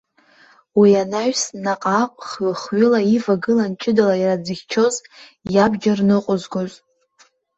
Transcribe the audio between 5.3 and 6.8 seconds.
иабџьар ныҟәызгоз.